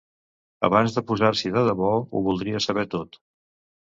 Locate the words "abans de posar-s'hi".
0.69-1.51